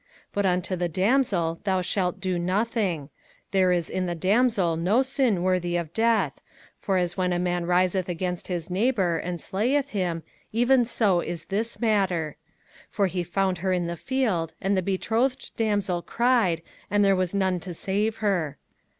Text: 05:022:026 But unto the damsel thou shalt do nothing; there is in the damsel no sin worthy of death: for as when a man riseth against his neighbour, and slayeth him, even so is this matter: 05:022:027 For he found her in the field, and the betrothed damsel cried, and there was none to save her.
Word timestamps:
05:022:026 0.29 0.29
But 0.33 0.45
unto 0.47 0.75
the 0.77 0.89
damsel 0.89 1.59
thou 1.63 1.81
shalt 1.83 2.19
do 2.19 2.39
nothing; 2.39 3.09
there 3.51 3.71
is 3.71 3.87
in 3.87 4.07
the 4.07 4.15
damsel 4.15 4.75
no 4.75 5.03
sin 5.03 5.43
worthy 5.43 5.77
of 5.77 5.93
death: 5.93 6.41
for 6.75 6.97
as 6.97 7.15
when 7.17 7.31
a 7.31 7.37
man 7.37 7.67
riseth 7.67 8.09
against 8.09 8.47
his 8.47 8.71
neighbour, 8.71 9.17
and 9.19 9.39
slayeth 9.39 9.89
him, 9.89 10.23
even 10.51 10.85
so 10.85 11.19
is 11.19 11.45
this 11.45 11.79
matter: 11.79 12.35
05:022:027 12.89 12.95
For 12.95 13.05
he 13.05 13.23
found 13.23 13.57
her 13.59 13.71
in 13.73 13.85
the 13.85 13.95
field, 13.95 14.55
and 14.59 14.75
the 14.75 14.81
betrothed 14.81 15.51
damsel 15.55 16.01
cried, 16.01 16.63
and 16.89 17.05
there 17.05 17.15
was 17.15 17.35
none 17.35 17.59
to 17.59 17.71
save 17.75 18.17
her. 18.25 18.57